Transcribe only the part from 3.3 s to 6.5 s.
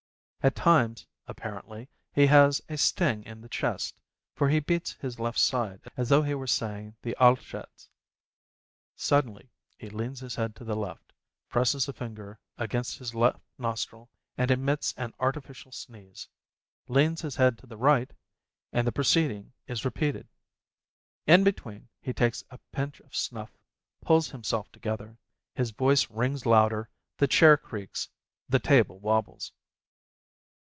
the chest, for he beats his left side as though he were